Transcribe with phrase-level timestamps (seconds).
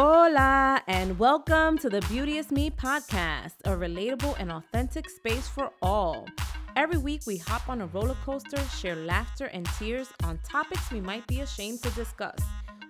[0.00, 6.28] Hola, and welcome to the Beauteous Me podcast, a relatable and authentic space for all.
[6.76, 11.00] Every week, we hop on a roller coaster, share laughter and tears on topics we
[11.00, 12.38] might be ashamed to discuss.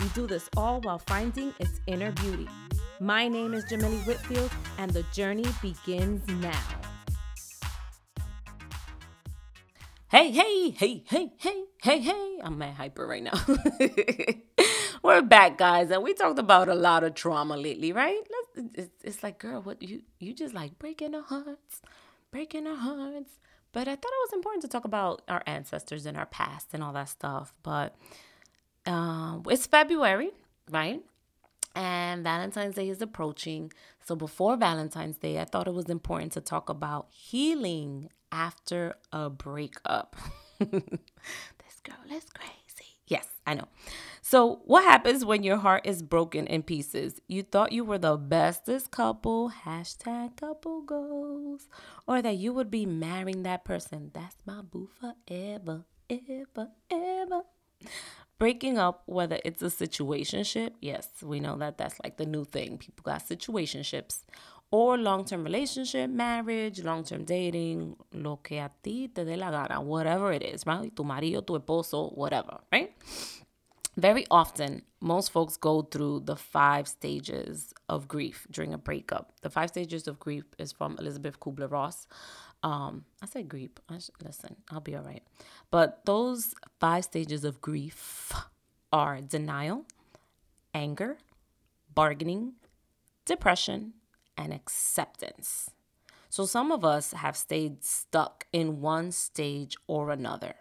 [0.00, 2.48] We do this all while finding its inner beauty.
[3.00, 6.64] My name is Jamily Whitfield, and the journey begins now.
[10.10, 12.38] Hey, hey, hey, hey, hey, hey, hey.
[12.42, 13.38] I'm mad hyper right now.
[15.04, 18.22] We're back, guys, and we talked about a lot of trauma lately, right?
[19.04, 21.82] It's, like, girl, what you you just like breaking our hearts,
[22.30, 23.32] breaking our hearts.
[23.72, 26.82] But I thought it was important to talk about our ancestors and our past and
[26.82, 27.52] all that stuff.
[27.62, 27.94] But
[28.86, 30.30] um, it's February,
[30.70, 31.02] right?
[31.76, 33.74] And Valentine's Day is approaching.
[34.06, 39.28] So before Valentine's Day, I thought it was important to talk about healing after a
[39.28, 40.16] breakup.
[40.60, 42.63] this girl is crazy.
[43.06, 43.68] Yes, I know.
[44.22, 47.20] So, what happens when your heart is broken in pieces?
[47.28, 51.68] You thought you were the bestest couple, hashtag couple goals,
[52.08, 54.10] or that you would be marrying that person.
[54.14, 57.42] That's my boo forever, ever, ever.
[58.38, 62.78] Breaking up, whether it's a situationship, yes, we know that that's like the new thing.
[62.78, 64.22] People got situationships,
[64.70, 69.50] or long term relationship, marriage, long term dating, lo que a ti te dé la
[69.50, 70.94] gana, whatever it is, right?
[70.94, 72.92] Tu marido, tu esposo, whatever, right?
[73.96, 79.32] Very often, most folks go through the five stages of grief during a breakup.
[79.42, 82.08] The five stages of grief is from Elisabeth Kubler Ross.
[82.64, 83.70] Um, I said grief.
[83.88, 85.22] I sh- listen, I'll be all right.
[85.70, 88.32] But those five stages of grief
[88.92, 89.84] are denial,
[90.72, 91.18] anger,
[91.94, 92.54] bargaining,
[93.26, 93.92] depression,
[94.36, 95.70] and acceptance.
[96.28, 100.54] So some of us have stayed stuck in one stage or another.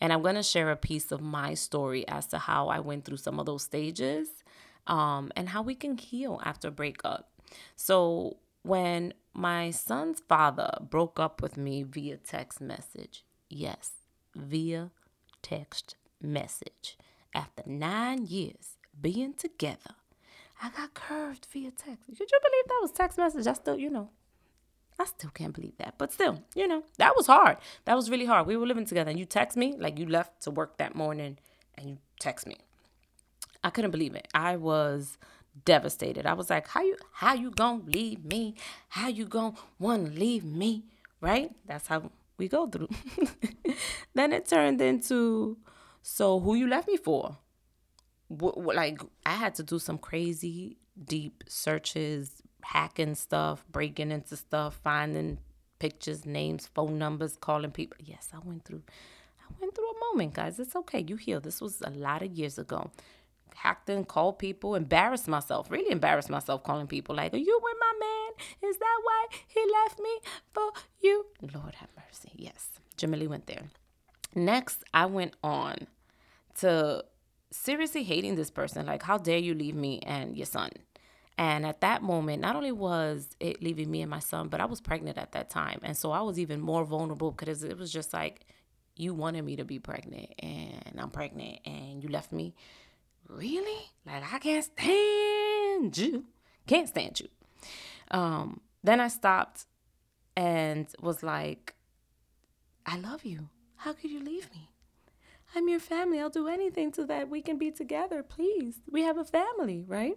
[0.00, 3.04] And I'm going to share a piece of my story as to how I went
[3.04, 4.28] through some of those stages
[4.86, 7.30] um, and how we can heal after breakup.
[7.76, 13.92] So, when my son's father broke up with me via text message, yes,
[14.36, 14.90] via
[15.40, 16.96] text message,
[17.34, 19.96] after nine years being together,
[20.62, 22.06] I got curved via text.
[22.06, 23.46] Could you believe that was text message?
[23.48, 24.10] I still, you know,
[24.98, 25.94] I still can't believe that.
[25.98, 27.56] But still, you know, that was hard.
[27.84, 28.46] That was really hard.
[28.46, 31.38] We were living together and you text me like you left to work that morning
[31.76, 32.58] and you text me.
[33.64, 34.28] I couldn't believe it.
[34.34, 35.18] I was
[35.64, 36.26] devastated.
[36.26, 38.54] I was like, how you how you gonna leave me?
[38.88, 40.84] How you gonna wanna leave me?
[41.20, 41.50] Right?
[41.66, 42.88] That's how we go through.
[44.14, 45.58] then it turned into
[46.02, 47.38] so who you left me for?
[48.40, 55.38] Like I had to do some crazy deep searches, hacking stuff, breaking into stuff, finding
[55.78, 57.96] pictures, names, phone numbers, calling people.
[58.00, 58.82] Yes, I went through
[59.40, 60.58] I went through a moment, guys.
[60.58, 61.04] It's okay.
[61.06, 61.40] You heal.
[61.40, 62.90] This was a lot of years ago.
[63.54, 67.76] Hacked and called people, embarrassed myself, really embarrassed myself calling people like, Are you with
[67.78, 68.70] my man?
[68.70, 70.18] Is that why he left me
[70.54, 70.70] for
[71.00, 71.26] you?
[71.54, 72.32] Lord have mercy.
[72.36, 72.70] Yes.
[72.96, 73.64] Jamily went there.
[74.34, 75.86] Next, I went on
[76.60, 77.04] to
[77.52, 78.86] seriously hating this person.
[78.86, 80.70] Like, how dare you leave me and your son?
[81.38, 84.64] And at that moment, not only was it leaving me and my son, but I
[84.64, 85.80] was pregnant at that time.
[85.82, 88.46] And so I was even more vulnerable because it was just like,
[88.96, 92.54] you wanted me to be pregnant and I'm pregnant and you left me.
[93.28, 93.90] Really?
[94.04, 96.26] Like, I can't stand you.
[96.66, 97.28] Can't stand you.
[98.10, 99.64] Um, then I stopped
[100.36, 101.74] and was like,
[102.84, 103.48] I love you.
[103.76, 104.71] How could you leave me?
[105.54, 106.20] I'm your family.
[106.20, 108.22] I'll do anything so that we can be together.
[108.22, 108.80] Please.
[108.90, 110.16] We have a family, right?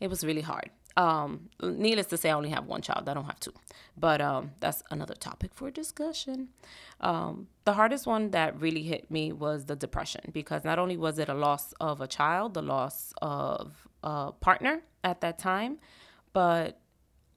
[0.00, 0.70] It was really hard.
[0.96, 3.08] Um, needless to say, I only have one child.
[3.08, 3.52] I don't have two.
[3.96, 6.48] But um, that's another topic for discussion.
[7.00, 11.18] Um, the hardest one that really hit me was the depression because not only was
[11.18, 15.78] it a loss of a child, the loss of a partner at that time,
[16.32, 16.80] but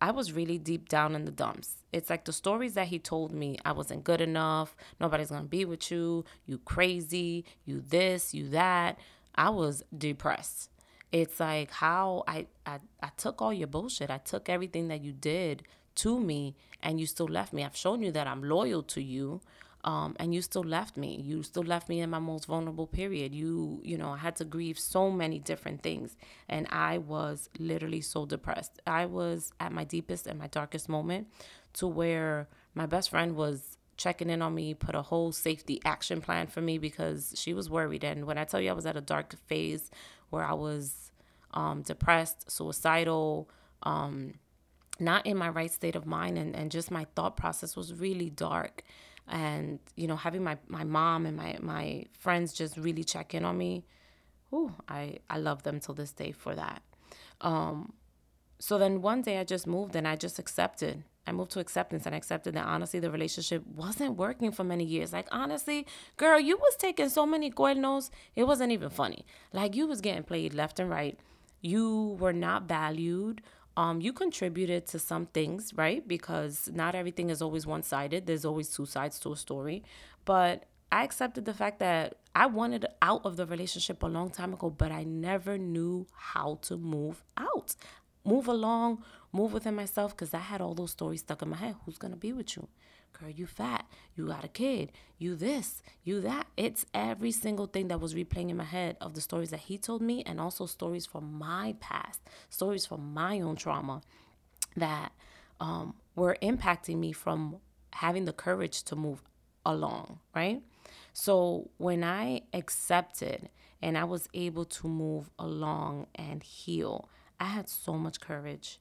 [0.02, 1.84] I was really deep down in the dumps.
[1.92, 5.66] It's like the stories that he told me I wasn't good enough, nobody's gonna be
[5.66, 8.98] with you, you crazy, you this, you that.
[9.36, 10.70] I was depressed.
[11.12, 14.10] It's like how I, I I took all your bullshit.
[14.10, 15.64] I took everything that you did
[15.96, 17.64] to me and you still left me.
[17.64, 19.42] I've shown you that I'm loyal to you
[19.84, 21.22] um, and you still left me.
[21.22, 23.34] You still left me in my most vulnerable period.
[23.34, 26.16] You you know i had to grieve so many different things.
[26.48, 28.82] And i was literally so depressed.
[28.86, 31.28] I was at my deepest and my darkest moment
[31.74, 36.22] to where my best friend was checking in on me put a whole safety action
[36.22, 38.04] plan for me because she was worried.
[38.04, 39.90] And when i tell you i was at a dark phase
[40.30, 41.12] where i was
[41.54, 43.50] um, depressed suicidal
[43.84, 44.36] um,
[45.00, 48.30] not in my right state of mind and, and just my thought process was really
[48.30, 48.84] dark
[49.30, 53.46] and you know having my my mom and my my friends just really check in
[53.46, 53.86] on me
[54.54, 56.82] Ooh, I I love them till this day for that.
[57.42, 57.94] Um,
[58.60, 61.04] so then one day I just moved and I just accepted.
[61.28, 64.84] I moved to acceptance and I accepted that honestly the relationship wasn't working for many
[64.84, 65.14] years.
[65.14, 65.86] Like honestly,
[66.18, 69.26] girl, you was taking so many cuernos, it wasn't even funny.
[69.54, 71.20] Like you was getting played left and right.
[71.62, 73.42] You were not valued.
[73.80, 76.06] Um, you contributed to some things, right?
[76.06, 78.28] Because not everything is always one sided.
[78.28, 79.84] There's always two sides to a story.
[80.26, 84.54] But I accepted the fact that I wanted out of the relationship a long time
[84.54, 87.76] ago, but I never knew how to move out
[88.26, 91.76] move along, move within myself, because I had all those stories stuck in my head.
[91.86, 92.68] Who's gonna be with you?
[93.14, 93.86] Girl, you fat,
[94.16, 96.48] you got a kid, you this, you that.
[96.56, 99.78] It's every single thing that was replaying in my head of the stories that he
[99.78, 104.02] told me, and also stories from my past, stories from my own trauma
[104.78, 105.12] that
[105.60, 107.58] um, were impacting me from
[107.94, 109.22] having the courage to move
[109.66, 110.62] along, right?
[111.14, 113.50] So when I accepted
[113.82, 117.10] and I was able to move along and heal,
[117.40, 118.80] I had so much courage.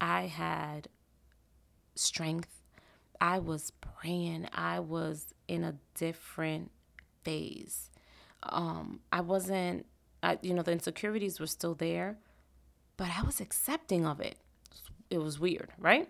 [0.00, 0.88] I had
[1.94, 2.57] strength.
[3.20, 4.48] I was praying.
[4.52, 6.70] I was in a different
[7.24, 7.90] phase.
[8.42, 9.86] Um, I wasn't,
[10.22, 12.18] I, you know, the insecurities were still there,
[12.96, 14.36] but I was accepting of it.
[15.10, 16.08] It was weird, right?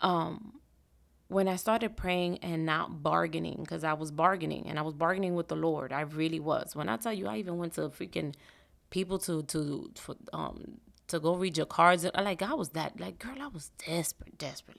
[0.00, 0.60] Um,
[1.28, 5.34] when I started praying and not bargaining, because I was bargaining and I was bargaining
[5.34, 6.76] with the Lord, I really was.
[6.76, 8.34] When I tell you, I even went to freaking
[8.90, 10.78] people to to for, um
[11.08, 12.06] to go read your cards.
[12.14, 14.78] Like I was that like girl, I was desperate, desperate.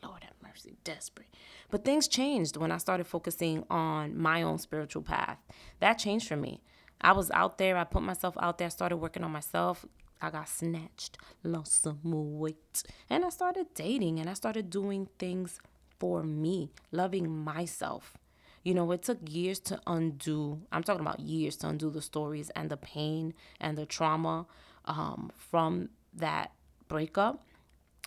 [0.84, 1.28] Desperate.
[1.70, 5.38] But things changed when I started focusing on my own spiritual path.
[5.80, 6.62] That changed for me.
[7.02, 7.78] I was out there.
[7.78, 8.68] I put myself out there.
[8.68, 9.86] I started working on myself.
[10.22, 14.20] I got snatched, lost some weight, and I started dating.
[14.20, 15.60] And I started doing things
[16.00, 18.18] for me, loving myself.
[18.64, 22.50] You know, it took years to undo, I'm talking about years to undo the stories
[22.50, 24.46] and the pain and the trauma
[24.86, 26.52] um, from that
[26.90, 27.46] breakup.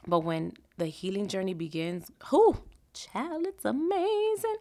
[0.06, 2.62] But when the healing journey begins, whoo,
[2.92, 4.56] child, it's amazing.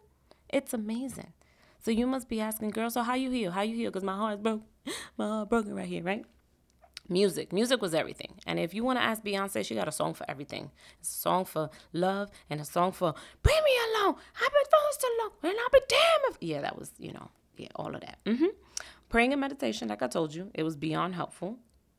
[0.50, 1.33] It's amazing.
[1.81, 3.51] So you must be asking, girl, so how you heal?
[3.51, 3.91] How you heal?
[3.91, 4.63] Because my heart's broke.
[5.18, 6.25] My heart broken right here, right?
[7.09, 7.51] music.
[7.51, 8.36] Music was everything.
[8.45, 10.71] And if you want to ask Beyonce, she got a song for everything.
[11.01, 14.15] A song for love and a song for bring me along.
[14.36, 17.30] I've been forced so long and I'll be damned if yeah, that was you know
[17.57, 18.19] yeah all of that.
[18.25, 18.45] Mm-hmm.
[19.09, 21.57] Praying and meditation, like I told you, it was beyond helpful.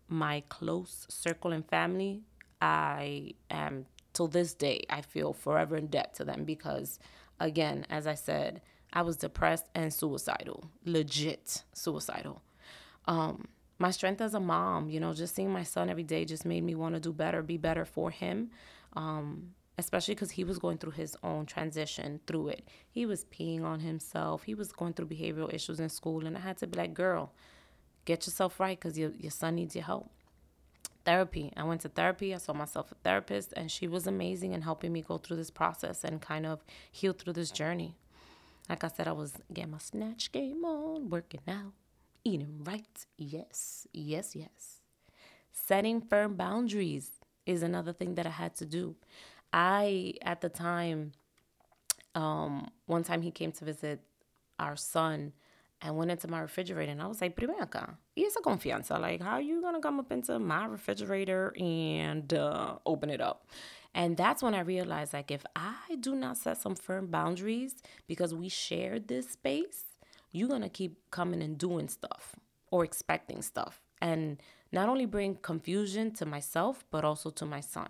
[0.09, 2.23] My close circle and family,
[2.61, 6.99] I am till this day, I feel forever in debt to them because,
[7.39, 8.61] again, as I said,
[8.93, 12.43] I was depressed and suicidal, legit suicidal.
[13.07, 13.47] Um,
[13.79, 16.65] my strength as a mom, you know, just seeing my son every day just made
[16.65, 18.51] me want to do better, be better for him.
[18.95, 22.69] Um, especially because he was going through his own transition through it.
[22.91, 24.43] He was peeing on himself.
[24.43, 26.27] He was going through behavioral issues in school.
[26.27, 27.33] And I had to be like, girl,
[28.05, 30.11] get yourself right because your, your son needs your help.
[31.05, 31.53] Therapy.
[31.57, 32.35] I went to therapy.
[32.35, 35.51] I saw myself a therapist, and she was amazing in helping me go through this
[35.51, 37.97] process and kind of heal through this journey.
[38.69, 41.73] Like I said, I was getting my snatch game on, working out
[42.25, 43.07] eating right.
[43.17, 44.81] Yes, yes, yes.
[45.53, 47.13] Setting firm boundaries
[47.47, 48.97] is another thing that I had to do.
[49.53, 51.13] I, at the time,
[52.15, 54.01] um, one time he came to visit
[54.59, 55.33] our son
[55.83, 59.33] and went into my refrigerator and I was like, acá, y esa confianza, like, how
[59.33, 63.47] are you gonna come up into my refrigerator and uh, open it up?
[63.95, 67.75] And that's when I realized, like, if I do not set some firm boundaries
[68.07, 69.85] because we shared this space,
[70.33, 72.37] you're to keep coming and doing stuff
[72.71, 74.41] or expecting stuff and
[74.73, 77.89] not only bring confusion to myself but also to my son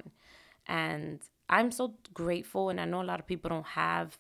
[0.67, 4.19] and i'm so grateful and i know a lot of people don't have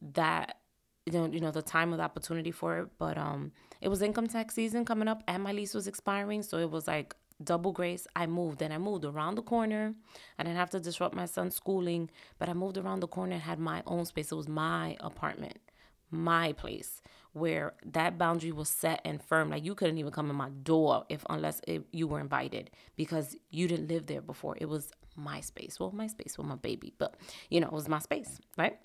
[0.00, 0.58] that
[1.06, 4.02] you know, you know the time of the opportunity for it but um it was
[4.02, 7.70] income tax season coming up and my lease was expiring so it was like double
[7.72, 9.94] grace i moved and i moved around the corner
[10.38, 13.42] i didn't have to disrupt my son's schooling but i moved around the corner and
[13.42, 15.58] had my own space it was my apartment
[16.10, 19.50] my place where that boundary was set and firm.
[19.50, 23.36] Like you couldn't even come in my door if unless if you were invited because
[23.50, 24.56] you didn't live there before.
[24.58, 25.78] It was my space.
[25.78, 27.14] Well, my space with my baby, but
[27.50, 28.78] you know, it was my space, right?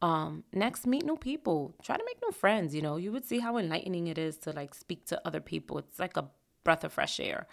[0.00, 1.74] Um, next, meet new people.
[1.82, 2.74] Try to make new friends.
[2.74, 5.78] You know, you would see how enlightening it is to like speak to other people.
[5.78, 6.28] It's like a
[6.64, 7.46] breath of fresh air.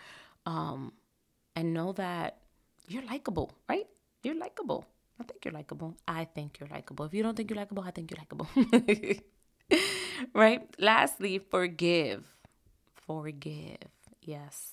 [0.46, 0.94] Um,
[1.56, 2.38] and know that
[2.88, 3.88] you're likable, right?
[4.24, 4.86] You're likable.
[5.20, 5.96] I think you're likable.
[6.08, 7.06] I think you're likable.
[7.06, 8.50] If you don't think you're likable, I think you're likable.
[10.34, 10.68] right?
[10.78, 12.26] Lastly, forgive.
[12.94, 13.78] Forgive.
[14.22, 14.72] Yes,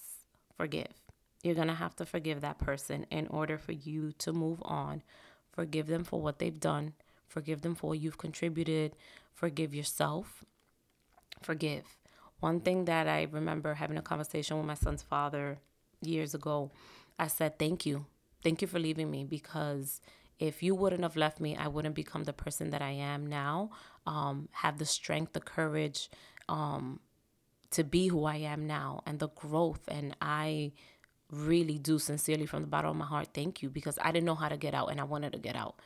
[0.57, 0.93] forgive.
[1.43, 5.03] You're going to have to forgive that person in order for you to move on.
[5.53, 6.95] Forgive them for what they've done.
[7.33, 8.95] Forgive them for what you've contributed.
[9.33, 10.45] Forgive yourself.
[11.43, 11.85] Forgive.
[12.41, 15.59] one thing that I remember having a conversation with my son's father
[16.03, 16.73] years ago,
[17.19, 18.05] I said, Thank you.
[18.43, 20.01] Thank you for leaving me because
[20.39, 23.71] if you wouldn't have left me, I wouldn't become the person that I am now.
[24.07, 26.11] Um, have the strength, the courage
[26.51, 27.01] um,
[27.71, 29.85] to be who I am now, and the growth.
[29.89, 30.73] And I
[31.31, 34.35] really do sincerely from the bottom of my heart thank you because I didn't know
[34.35, 35.77] how to get out and I wanted to get out.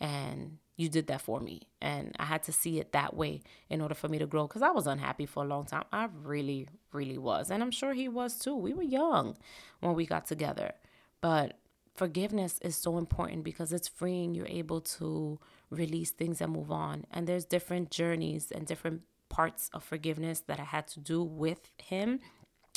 [0.00, 1.62] And you did that for me.
[1.80, 4.62] And I had to see it that way in order for me to grow because
[4.62, 5.84] I was unhappy for a long time.
[5.92, 7.50] I really, really was.
[7.50, 8.54] And I'm sure he was too.
[8.54, 9.36] We were young
[9.80, 10.72] when we got together.
[11.20, 11.58] But
[11.94, 14.34] forgiveness is so important because it's freeing.
[14.34, 15.40] You're able to
[15.70, 17.06] release things and move on.
[17.10, 21.70] And there's different journeys and different parts of forgiveness that I had to do with
[21.78, 22.20] him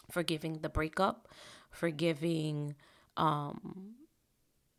[0.09, 1.27] forgiving the breakup,
[1.69, 2.75] forgiving
[3.17, 3.95] um,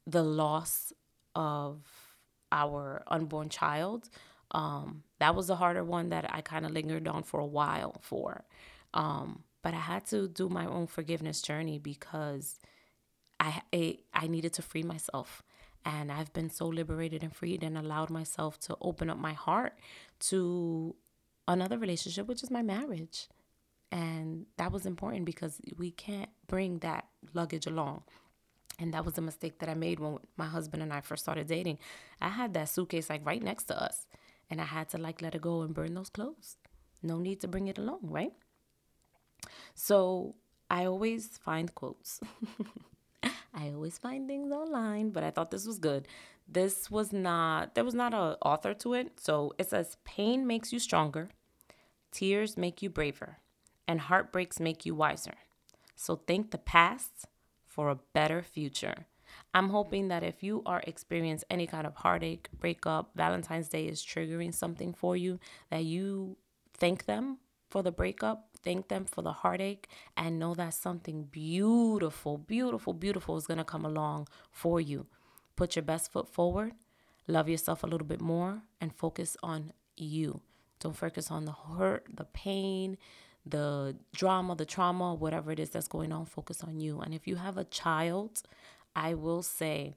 [0.06, 0.92] the loss
[1.34, 1.99] of
[2.52, 4.08] our unborn child.
[4.52, 7.96] Um, that was the harder one that I kind of lingered on for a while
[8.00, 8.44] for.
[8.94, 12.58] Um, but I had to do my own forgiveness journey because
[13.38, 15.42] I, I I needed to free myself.
[15.84, 19.78] And I've been so liberated and freed and allowed myself to open up my heart
[20.28, 20.94] to
[21.48, 23.28] another relationship, which is my marriage.
[23.90, 28.02] And that was important because we can't bring that luggage along.
[28.80, 31.46] And that was a mistake that I made when my husband and I first started
[31.46, 31.78] dating.
[32.20, 34.06] I had that suitcase like right next to us,
[34.48, 36.56] and I had to like let it go and burn those clothes.
[37.02, 38.32] No need to bring it along, right?
[39.74, 40.34] So
[40.70, 42.20] I always find quotes.
[43.54, 46.08] I always find things online, but I thought this was good.
[46.48, 49.20] This was not, there was not an author to it.
[49.20, 51.28] So it says, Pain makes you stronger,
[52.12, 53.38] tears make you braver
[53.86, 55.34] and heartbreaks make you wiser.
[55.96, 57.26] So think the past
[57.80, 59.06] for a better future.
[59.54, 64.02] I'm hoping that if you are experiencing any kind of heartache, breakup, Valentine's Day is
[64.02, 66.36] triggering something for you, that you
[66.76, 67.38] thank them
[67.70, 73.38] for the breakup, thank them for the heartache, and know that something beautiful, beautiful, beautiful
[73.38, 75.06] is going to come along for you.
[75.56, 76.72] Put your best foot forward,
[77.26, 80.42] love yourself a little bit more, and focus on you.
[80.80, 82.98] Don't focus on the hurt, the pain,
[83.46, 87.00] the drama, the trauma, whatever it is that's going on, focus on you.
[87.00, 88.42] And if you have a child,
[88.94, 89.94] I will say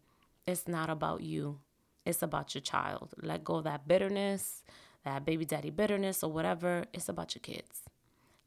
[0.47, 1.59] it's not about you,
[2.05, 3.13] it's about your child.
[3.21, 4.63] Let go of that bitterness,
[5.05, 6.85] that baby daddy bitterness, or whatever.
[6.93, 7.81] It's about your kids.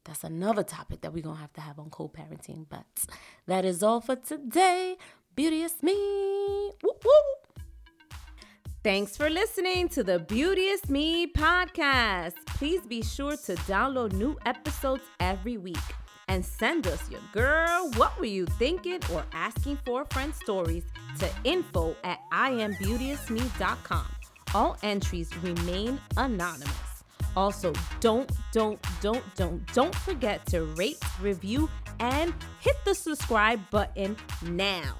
[0.05, 2.67] That's another topic that we're going to have to have on co parenting.
[2.69, 2.87] But
[3.47, 4.97] that is all for today.
[5.35, 5.95] Beauteous me.
[5.95, 6.73] Woo
[7.05, 7.36] woo.
[8.87, 12.35] Thanks for listening to the Beauteous Me podcast.
[12.47, 15.76] Please be sure to download new episodes every week
[16.28, 20.85] and send us your girl, what were you thinking, or asking for friend stories
[21.19, 24.07] to info at iambeauteousme.com.
[24.55, 27.02] All entries remain anonymous.
[27.37, 34.16] Also, don't, don't, don't, don't, don't forget to rate, review, and hit the subscribe button
[34.43, 34.95] now.